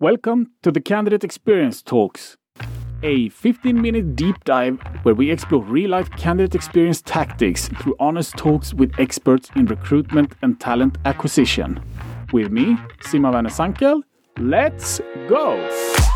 [0.00, 2.38] Welcome to the Candidate Experience Talks,
[3.02, 8.34] a 15 minute deep dive where we explore real life candidate experience tactics through honest
[8.38, 11.84] talks with experts in recruitment and talent acquisition.
[12.32, 14.00] With me, Sima Vanesankel,
[14.38, 16.09] let's go!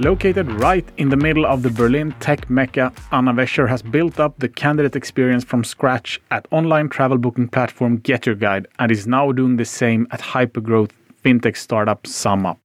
[0.00, 4.38] Located right in the middle of the Berlin tech mecca, Anna Wescher has built up
[4.38, 9.58] the candidate experience from scratch at online travel booking platform GetYourGuide and is now doing
[9.58, 12.56] the same at hypergrowth fintech startup SumUp.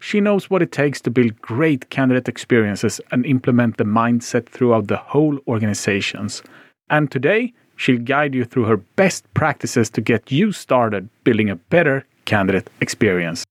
[0.00, 4.88] She knows what it takes to build great candidate experiences and implement the mindset throughout
[4.88, 6.42] the whole organizations.
[6.90, 11.54] And today, she'll guide you through her best practices to get you started building a
[11.54, 13.44] better candidate experience.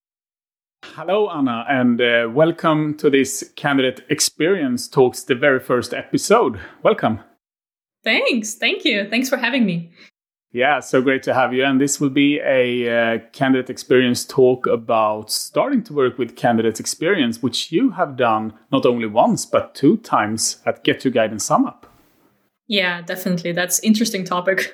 [0.84, 6.60] Hello, Anna, and uh, welcome to this Candidate Experience Talks, the very first episode.
[6.84, 7.22] Welcome.
[8.04, 8.56] Thanks.
[8.56, 9.08] Thank you.
[9.10, 9.92] Thanks for having me.
[10.52, 11.64] Yeah, so great to have you.
[11.64, 16.80] And this will be a uh, candidate experience talk about starting to work with candidate
[16.80, 21.84] experience, which you have done not only once, but two times at GetYourGuide and SumUp.
[22.68, 23.54] Yeah, definitely.
[23.54, 24.74] That's interesting topic.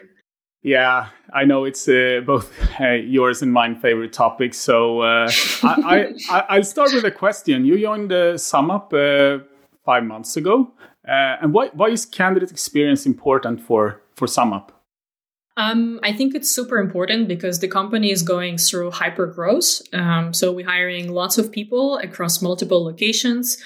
[0.63, 4.57] Yeah, I know it's uh, both uh, yours and mine favorite topics.
[4.57, 5.29] So uh,
[5.63, 7.63] I, I, will start with a question.
[7.63, 9.43] You joined uh, SumUp uh,
[9.85, 10.73] five months ago,
[11.07, 14.69] uh, and why why is candidate experience important for for SumUp?
[15.57, 19.81] Um, I think it's super important because the company is going through hyper growth.
[19.91, 23.57] Um, so we're hiring lots of people across multiple locations,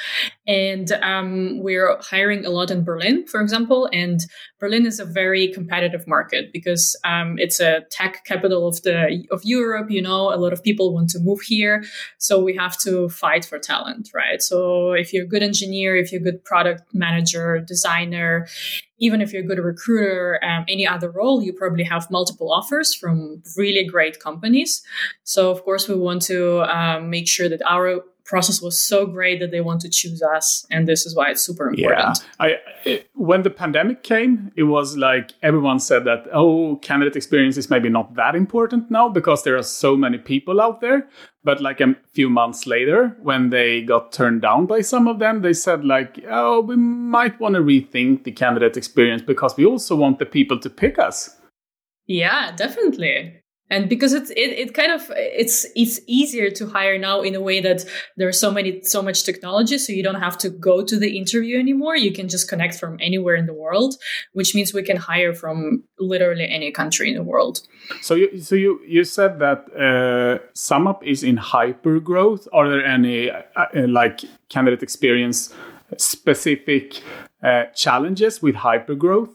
[0.47, 3.89] and um, we're hiring a lot in Berlin, for example.
[3.91, 4.21] And
[4.57, 9.41] Berlin is a very competitive market because um, it's a tech capital of the of
[9.43, 9.91] Europe.
[9.91, 11.83] You know, a lot of people want to move here,
[12.19, 14.41] so we have to fight for talent, right?
[14.41, 18.47] So if you're a good engineer, if you're a good product manager, designer,
[19.01, 22.93] even if you're a good recruiter, um, any other role, you probably have multiple offers
[22.93, 24.83] from really great companies.
[25.23, 29.41] So, of course, we want to um, make sure that our process was so great
[29.41, 31.99] that they want to choose us and this is why it's super important.
[31.99, 32.47] Yeah I,
[32.85, 37.69] it, when the pandemic came it was like everyone said that oh candidate experience is
[37.69, 41.09] maybe not that important now because there are so many people out there.
[41.43, 45.41] But like a few months later when they got turned down by some of them
[45.41, 49.93] they said like oh we might want to rethink the candidate experience because we also
[49.97, 51.35] want the people to pick us.
[52.07, 57.21] Yeah definitely and because it's it, it kind of it's it's easier to hire now
[57.21, 57.85] in a way that
[58.17, 61.57] there's so many so much technology so you don't have to go to the interview
[61.57, 61.95] anymore.
[61.95, 63.95] You can just connect from anywhere in the world
[64.33, 67.61] which means we can hire from literally any country in the world.
[68.01, 72.85] So you so you you said that uh, SumUp is in hyper growth are there
[72.85, 75.53] any uh, uh, like candidate experience
[75.97, 77.01] specific
[77.43, 79.29] uh, challenges with hyper growth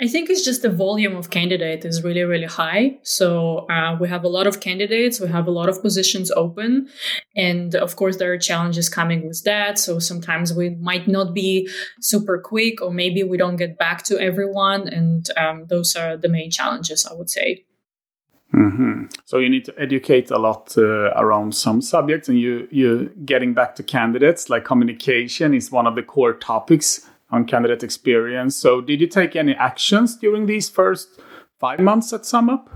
[0.00, 2.98] I think it's just the volume of candidate is really, really high.
[3.02, 6.88] So uh, we have a lot of candidates, we have a lot of positions open.
[7.34, 9.76] And of course, there are challenges coming with that.
[9.76, 11.68] So sometimes we might not be
[12.00, 14.86] super quick, or maybe we don't get back to everyone.
[14.86, 17.64] And um, those are the main challenges, I would say.
[18.54, 19.06] Mm-hmm.
[19.24, 23.52] So you need to educate a lot uh, around some subjects, and you you getting
[23.52, 28.56] back to candidates like communication is one of the core topics on candidate experience.
[28.56, 31.20] So, did you take any actions during these first
[31.58, 32.68] five months at SumUp?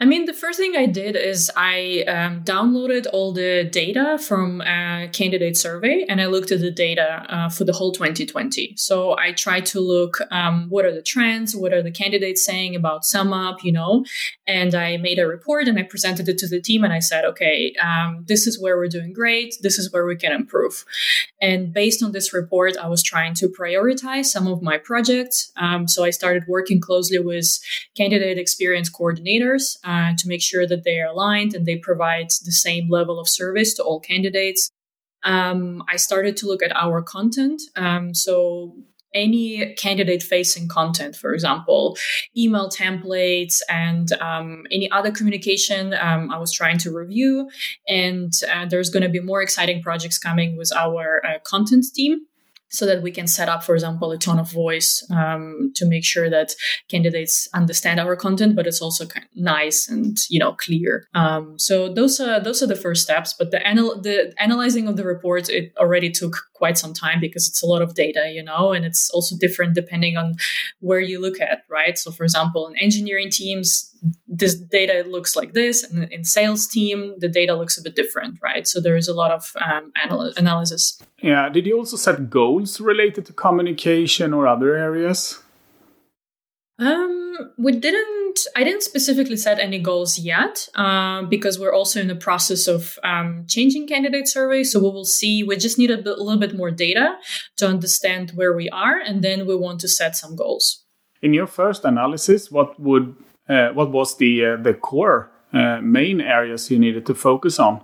[0.00, 4.60] I mean, the first thing I did is I um, downloaded all the data from
[4.62, 8.74] a candidate survey and I looked at the data uh, for the whole 2020.
[8.76, 12.74] So I tried to look um, what are the trends, what are the candidates saying
[12.74, 14.04] about SumUp, you know,
[14.48, 17.24] and I made a report and I presented it to the team and I said,
[17.26, 20.84] okay, um, this is where we're doing great, this is where we can improve.
[21.40, 25.52] And based on this report, I was trying to prioritize some of my projects.
[25.56, 27.60] Um, so I started working closely with
[27.96, 32.52] candidate experience coordinators uh, to make sure that they are aligned and they provide the
[32.52, 34.70] same level of service to all candidates.
[35.22, 37.62] Um, I started to look at our content.
[37.76, 38.76] Um, so
[39.14, 41.96] any candidate facing content, for example,
[42.36, 47.48] email templates and um, any other communication um, I was trying to review.
[47.88, 52.26] And uh, there's going to be more exciting projects coming with our uh, content team
[52.74, 56.04] so that we can set up, for example, a tone of voice um, to make
[56.04, 56.54] sure that
[56.88, 61.06] candidates understand our content, but it's also kind of nice and you know clear.
[61.14, 63.32] Um, so those are those are the first steps.
[63.32, 67.46] But the anal- the analyzing of the reports it already took quite some time because
[67.46, 70.34] it's a lot of data, you know, and it's also different depending on
[70.80, 71.98] where you look at, right?
[71.98, 73.94] So, for example, in engineering teams,
[74.26, 78.38] this data looks like this, and in sales team, the data looks a bit different,
[78.42, 78.66] right?
[78.66, 81.02] So there is a lot of um, anal- analysis.
[81.30, 81.50] Yeah.
[81.50, 85.42] Did you also set goals related to communication or other areas?
[86.78, 87.23] Um,
[87.56, 88.40] we didn't.
[88.56, 92.98] I didn't specifically set any goals yet, uh, because we're also in the process of
[93.04, 94.64] um, changing candidate survey.
[94.64, 95.42] So we will see.
[95.42, 97.16] We just need a, bit, little bit more data
[97.58, 100.84] to understand where we are, and then we want to set some goals.
[101.22, 103.14] In your first analysis, what would
[103.48, 107.80] uh, what was the uh, the core uh, main areas you needed to focus on?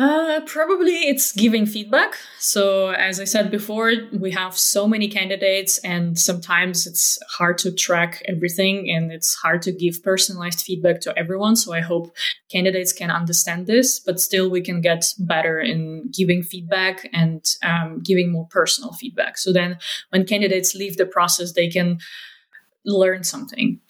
[0.00, 2.16] Uh, probably it's giving feedback.
[2.38, 7.70] So, as I said before, we have so many candidates, and sometimes it's hard to
[7.70, 11.54] track everything and it's hard to give personalized feedback to everyone.
[11.54, 12.16] So, I hope
[12.50, 18.00] candidates can understand this, but still, we can get better in giving feedback and um,
[18.02, 19.36] giving more personal feedback.
[19.36, 19.76] So, then
[20.08, 21.98] when candidates leave the process, they can
[22.86, 23.80] learn something.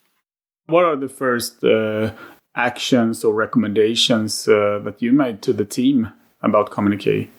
[0.66, 2.14] What are the first uh,
[2.56, 6.12] actions or recommendations uh, that you made to the team
[6.42, 7.30] about communicate?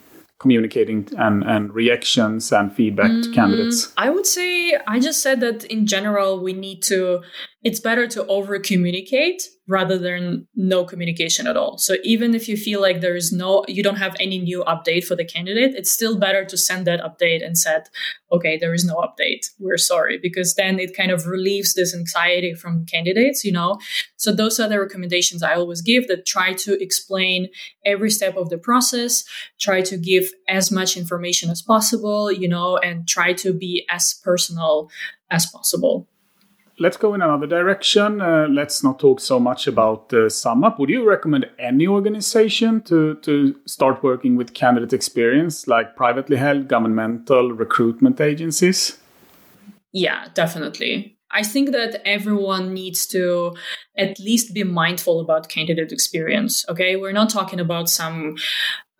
[0.42, 3.92] communicating and, and reactions and feedback mm, to candidates?
[3.96, 7.22] I would say I just said that in general we need to
[7.62, 11.78] it's better to over communicate rather than no communication at all.
[11.78, 15.04] So even if you feel like there is no, you don't have any new update
[15.04, 17.84] for the candidate, it's still better to send that update and said,
[18.32, 19.46] okay, there is no update.
[19.60, 23.78] We're sorry, because then it kind of relieves this anxiety from candidates, you know?
[24.16, 27.48] So those are the recommendations I always give that try to explain
[27.84, 29.24] every step of the process,
[29.60, 34.14] try to give as much information as possible, you know, and try to be as
[34.24, 34.90] personal
[35.30, 36.08] as possible
[36.82, 38.20] let's go in another direction.
[38.20, 40.78] Uh, let's not talk so much about uh, SumUp.
[40.78, 46.68] Would you recommend any organization to, to start working with candidate experience, like privately held,
[46.68, 48.98] governmental, recruitment agencies?
[49.92, 51.16] Yeah, definitely.
[51.30, 53.54] I think that everyone needs to
[53.96, 56.64] at least be mindful about candidate experience.
[56.68, 56.96] Okay.
[56.96, 58.36] We're not talking about some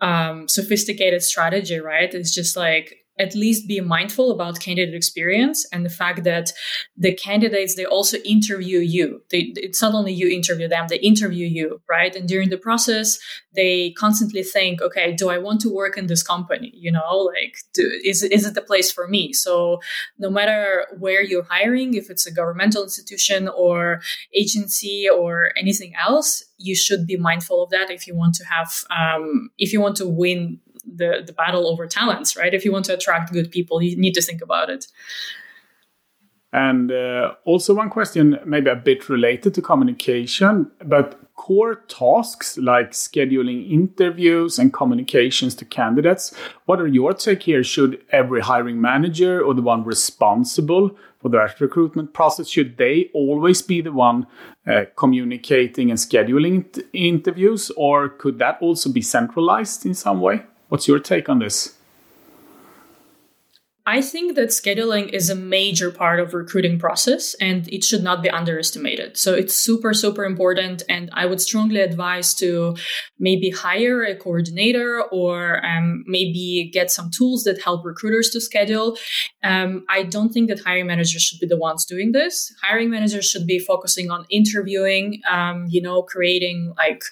[0.00, 2.12] um, sophisticated strategy, right?
[2.14, 6.53] It's just like at least be mindful about candidate experience and the fact that
[6.97, 9.23] the candidates they also interview you.
[9.31, 12.14] They, it's not only you interview them they interview you right?
[12.14, 13.19] And during the process
[13.55, 16.73] they constantly think okay do i want to work in this company?
[16.75, 19.32] You know like do, is, is it the place for me?
[19.32, 19.81] So
[20.19, 24.00] no matter where you're hiring if it's a governmental institution or
[24.35, 28.73] agency or anything else you should be mindful of that if you want to have
[28.91, 32.55] um, if you want to win the the battle over talents, right?
[32.55, 34.87] If you want to attract good people, you need to think about it.
[36.52, 42.90] And uh, also one question, maybe a bit related to communication, but core tasks like
[42.90, 46.34] scheduling interviews and communications to candidates.
[46.67, 47.64] What are your take here?
[47.64, 53.62] Should every hiring manager or the one responsible for that recruitment process should they always
[53.62, 54.26] be the one
[54.67, 60.43] uh, communicating and scheduling interviews, or could that also be centralized in some way?
[60.72, 61.74] What's your take on this?
[63.84, 68.22] I think that scheduling is a major part of recruiting process and it should not
[68.22, 69.19] be underestimated.
[69.19, 70.82] So it's super, super important.
[70.88, 72.74] And I would strongly advise to
[73.19, 78.96] maybe hire a coordinator or um, maybe get some tools that help recruiters to schedule.
[79.44, 82.50] Um, I don't think that hiring managers should be the ones doing this.
[82.62, 87.02] Hiring managers should be focusing on interviewing, um, you know, creating like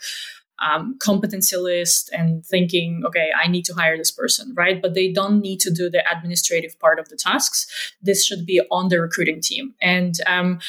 [0.61, 4.81] um, competency list and thinking, okay, I need to hire this person, right?
[4.81, 7.67] But they don't need to do the administrative part of the tasks.
[8.03, 9.75] This should be on the recruiting team.
[9.81, 10.61] And um,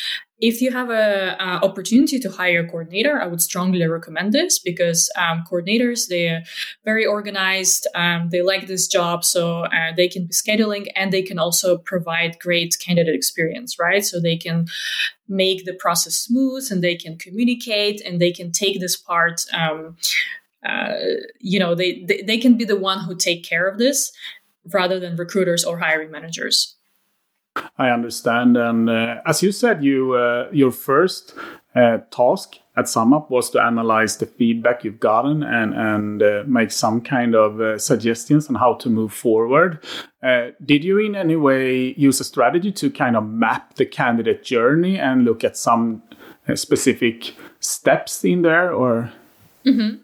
[0.41, 4.57] if you have a, a, opportunity to hire a coordinator, I would strongly recommend this
[4.57, 6.43] because um, coordinators they're
[6.83, 7.85] very organized.
[7.93, 11.77] Um, they like this job, so uh, they can be scheduling and they can also
[11.77, 14.03] provide great candidate experience, right?
[14.03, 14.65] So they can
[15.29, 19.45] make the process smooth and they can communicate and they can take this part.
[19.53, 19.95] Um,
[20.65, 20.95] uh,
[21.39, 24.11] you know, they, they they can be the one who take care of this
[24.73, 26.75] rather than recruiters or hiring managers.
[27.77, 28.57] I understand.
[28.57, 31.33] And uh, as you said, you uh, your first
[31.75, 36.71] uh, task at SumUp was to analyze the feedback you've gotten and and uh, make
[36.71, 39.83] some kind of uh, suggestions on how to move forward.
[40.23, 44.43] Uh, did you in any way use a strategy to kind of map the candidate
[44.43, 46.03] journey and look at some
[46.55, 49.11] specific steps in there, or?
[49.65, 49.97] Mm-hmm.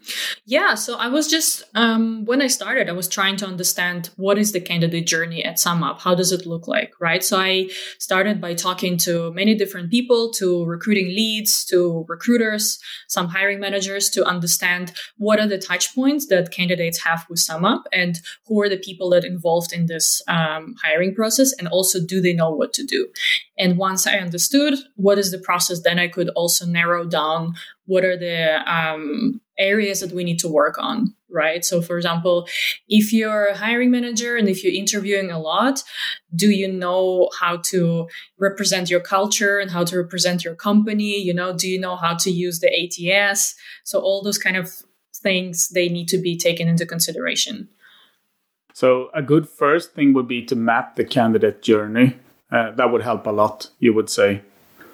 [0.46, 4.38] Yeah, so I was just um, when I started, I was trying to understand what
[4.38, 6.00] is the candidate journey at SumUp.
[6.00, 7.24] How does it look like, right?
[7.24, 13.28] So I started by talking to many different people, to recruiting leads, to recruiters, some
[13.28, 18.20] hiring managers, to understand what are the touch points that candidates have with SumUp, and
[18.46, 22.32] who are the people that involved in this um, hiring process, and also do they
[22.32, 23.08] know what to do?
[23.58, 27.54] And once I understood what is the process, then I could also narrow down
[27.86, 31.62] what are the um, areas that we need to work on right?
[31.62, 32.48] So for example
[32.88, 35.82] if you're a hiring manager and if you're interviewing a lot
[36.34, 41.20] do you know how to represent your culture and how to represent your company?
[41.20, 42.70] You know do you know how to use the
[43.12, 44.70] ats so all those kind of
[45.18, 47.68] things they need to be taken into consideration.
[48.72, 52.16] So a good first thing would be to map the candidate journey.
[52.50, 54.42] Uh, that would help a lot you would say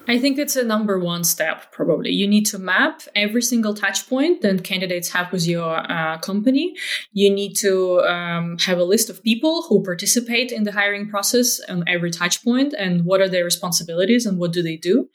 [0.06, 2.10] I think it's a number one step, probably.
[2.10, 6.74] You need to map every single touch point that candidates have with your uh, company.
[7.12, 11.58] You need to um, have a list of people who participate in the hiring process
[11.68, 15.08] on every touch point and what are their responsibilities and what do they do.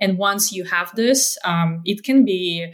[0.00, 2.72] And once you have this, um, it can be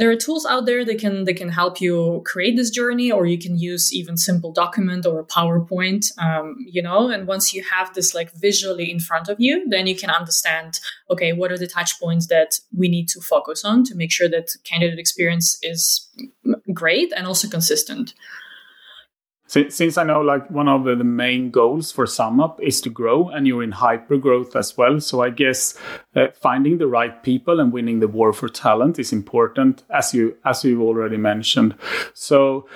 [0.00, 3.26] there are tools out there that can that can help you create this journey or
[3.26, 7.62] you can use even simple document or a powerpoint um, you know and once you
[7.62, 10.80] have this like visually in front of you then you can understand
[11.10, 14.28] okay what are the touch points that we need to focus on to make sure
[14.28, 16.08] that candidate experience is
[16.72, 18.14] great and also consistent
[19.50, 23.48] since I know like one of the, main goals for SumUp is to grow and
[23.48, 25.00] you're in hyper growth as well.
[25.00, 25.76] So I guess
[26.14, 30.36] uh, finding the right people and winning the war for talent is important as you
[30.44, 31.74] as you've already mentioned.
[32.14, 32.68] So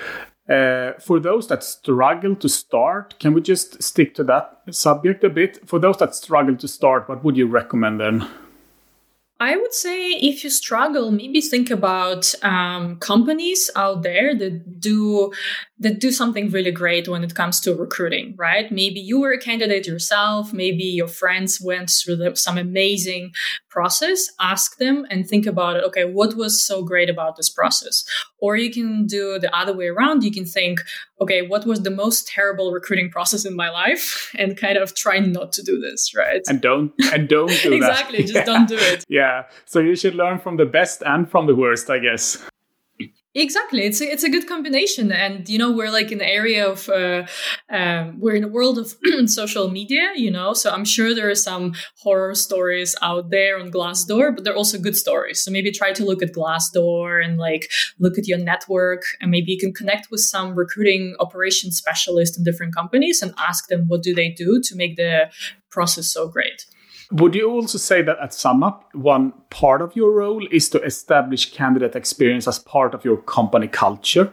[0.48, 5.30] uh, for those that struggle to start, can we just stick to that subject a
[5.30, 5.68] bit?
[5.68, 8.28] For those that struggle to start, what would you recommend then?
[9.40, 15.32] I would say if you struggle, maybe think about um, companies out there that do
[15.80, 18.70] that do something really great when it comes to recruiting, right?
[18.70, 20.52] Maybe you were a candidate yourself.
[20.52, 23.32] Maybe your friends went through the, some amazing
[23.68, 24.30] process.
[24.40, 25.84] Ask them and think about it.
[25.84, 28.04] Okay, what was so great about this process?
[28.38, 30.22] Or you can do the other way around.
[30.22, 30.80] You can think,
[31.20, 35.18] okay, what was the most terrible recruiting process in my life, and kind of try
[35.18, 36.42] not to do this, right?
[36.46, 38.32] And don't and don't do exactly, that.
[38.32, 38.44] Just yeah.
[38.44, 39.04] don't do it.
[39.14, 39.23] Yeah.
[39.64, 42.44] So you should learn from the best and from the worst, I guess.
[43.36, 46.70] Exactly, it's a, it's a good combination, and you know we're like in the area
[46.70, 47.26] of uh,
[47.68, 48.94] um, we're in a world of
[49.28, 50.52] social media, you know.
[50.52, 54.56] So I'm sure there are some horror stories out there on Glassdoor, but there are
[54.56, 55.42] also good stories.
[55.42, 59.50] So maybe try to look at Glassdoor and like look at your network, and maybe
[59.50, 64.04] you can connect with some recruiting operations specialist in different companies and ask them what
[64.04, 65.28] do they do to make the
[65.70, 66.66] process so great.
[67.14, 71.52] Would you also say that at SumUp, one part of your role is to establish
[71.52, 74.32] candidate experience as part of your company culture?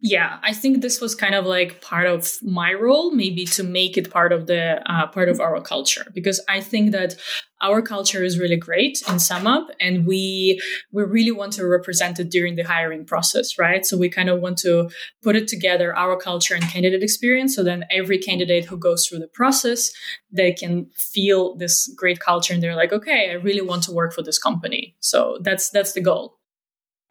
[0.00, 3.96] Yeah i think this was kind of like part of my role maybe to make
[3.96, 6.06] it part of the uh, part of our culture.
[6.14, 7.14] Because i think that
[7.62, 10.60] our culture is really great in SumUp and we
[10.92, 13.86] we really want to represent it during the hiring process right?
[13.86, 14.90] So we kind of want to
[15.22, 19.20] put it together our culture and candidate experience so then every candidate who goes through
[19.20, 19.90] the process
[20.30, 24.12] they can feel this great culture and they're like okay i really want to work
[24.12, 24.94] for this company.
[25.00, 26.36] So that's that's the goal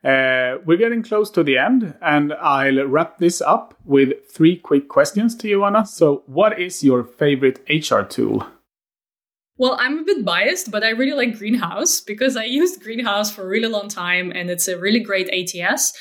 [0.04, 4.88] uh, we're getting close to the end, and I'll wrap this up with three quick
[4.88, 5.86] questions to you, Anna.
[5.86, 8.46] So, what is your favorite HR tool?
[9.58, 13.44] Well, I'm a bit biased, but I really like Greenhouse because I used Greenhouse for
[13.44, 15.94] a really long time and it's a really great ATS.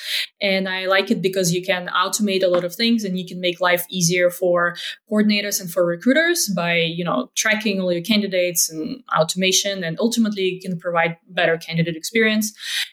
[0.42, 3.40] And I like it because you can automate a lot of things and you can
[3.40, 4.74] make life easier for
[5.08, 9.84] coordinators and for recruiters by, you know, tracking all your candidates and automation.
[9.84, 12.52] And ultimately you can provide better candidate experience.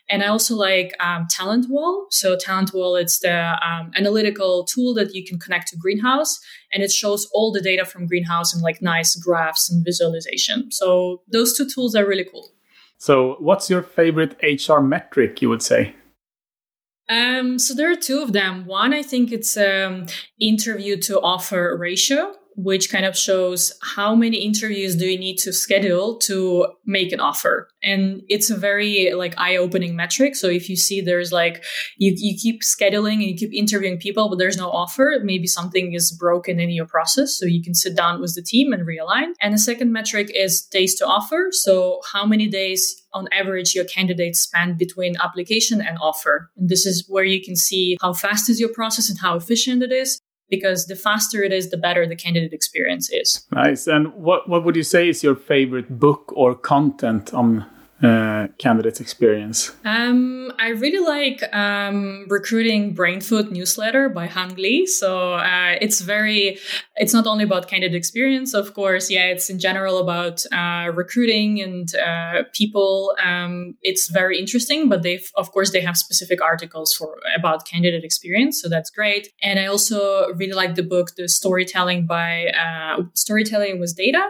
[0.09, 2.05] And I also like um, Talent Wall.
[2.11, 6.39] So Talent Wall, it's the um, analytical tool that you can connect to Greenhouse
[6.73, 10.71] and it shows all the data from Greenhouse in like nice graphs and visualization.
[10.71, 12.51] So those two tools are really cool.
[12.97, 15.41] So, what's your favorite HR metric?
[15.41, 15.95] You would say.
[17.09, 18.65] Um, so there are two of them.
[18.65, 20.05] One, I think it's um,
[20.39, 25.53] interview to offer ratio which kind of shows how many interviews do you need to
[25.53, 27.69] schedule to make an offer.
[27.83, 30.35] And it's a very like eye-opening metric.
[30.35, 31.63] So if you see there's like
[31.97, 35.93] you, you keep scheduling and you keep interviewing people but there's no offer maybe something
[35.93, 37.37] is broken in your process.
[37.37, 39.33] So you can sit down with the team and realign.
[39.41, 41.47] And the second metric is days to offer.
[41.51, 46.51] So how many days on average your candidates spend between application and offer?
[46.57, 49.83] And this is where you can see how fast is your process and how efficient
[49.83, 50.19] it is
[50.51, 53.47] because the faster it is, the better the candidate experience is.
[53.51, 53.87] Nice.
[53.87, 57.65] And what, what would you say is your favorite book or content on
[58.03, 59.71] uh, candidates experience?
[59.85, 64.85] Um, I really like um, recruiting Brainfood newsletter by Hung Lee.
[64.85, 66.57] So uh, it's very,
[66.95, 69.09] it's not only about candidate experience, of course.
[69.09, 73.15] Yeah, it's in general about uh, recruiting and uh, people.
[73.23, 78.03] Um, it's very interesting, but they, of course, they have specific articles for about candidate
[78.03, 78.61] experience.
[78.61, 79.29] So that's great.
[79.41, 84.27] And I also really like the book, The Storytelling by uh, Storytelling with Data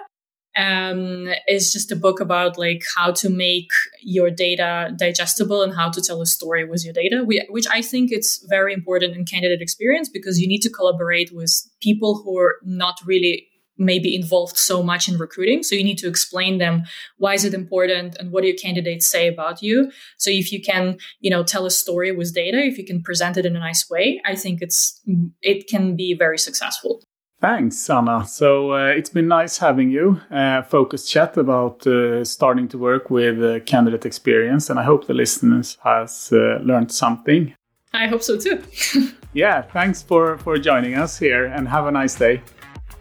[0.56, 3.70] um, is just a book about like how to make
[4.02, 8.12] your data digestible and how to tell a story with your data, which I think
[8.12, 12.58] it's very important in candidate experience because you need to collaborate with people who are
[12.64, 15.64] not really maybe involved so much in recruiting.
[15.64, 16.84] So you need to explain them
[17.18, 19.92] why is it important and what do your candidates say about you.
[20.18, 23.38] So if you can, you know, tell a story with data, if you can present
[23.38, 25.02] it in a nice way, I think it's
[25.42, 27.02] it can be very successful.
[27.42, 28.24] Thanks, Anna.
[28.28, 30.22] So uh, it's been nice having you.
[30.30, 35.08] Uh, focused chat about uh, starting to work with uh, candidate experience, and I hope
[35.08, 37.56] the listeners has uh, learned something.
[37.94, 38.62] I hope so too.
[39.34, 42.44] yeah, thanks for for joining us here, and have a nice day.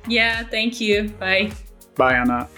[0.08, 1.10] Yeah, thank you.
[1.20, 1.52] Bye.
[1.94, 2.48] Bye, Anna.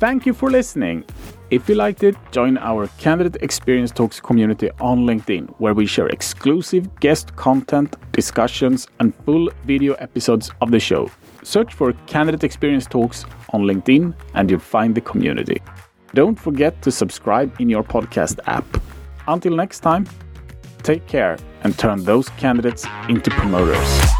[0.00, 1.04] Thank you for listening.
[1.48, 6.08] If you liked it, join our Candidate Experience Talks community on LinkedIn, where we share
[6.08, 11.08] exclusive guest content, discussions, and full video episodes of the show.
[11.44, 15.62] Search for Candidate Experience Talks on LinkedIn and you'll find the community.
[16.14, 18.66] Don't forget to subscribe in your podcast app.
[19.28, 20.08] Until next time,
[20.82, 24.15] take care and turn those candidates into promoters.